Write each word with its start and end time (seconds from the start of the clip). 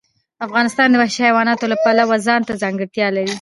افغانستان 0.45 0.87
د 0.89 0.95
وحشي 1.01 1.21
حیوانات 1.27 1.59
د 1.69 1.73
پلوه 1.83 2.17
ځانته 2.27 2.53
ځانګړتیا 2.63 3.07
لري. 3.17 3.29